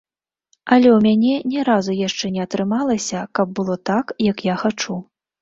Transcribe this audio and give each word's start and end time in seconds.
Але 0.75 0.87
ў 0.91 0.95
мяне 1.07 1.33
ні 1.51 1.65
разу 1.69 1.93
яшчэ 2.07 2.25
не 2.39 2.41
атрымалася 2.47 3.19
каб 3.41 3.47
было 3.61 3.79
так, 3.93 4.17
як 4.31 4.37
я 4.49 4.59
хачу. 4.65 4.99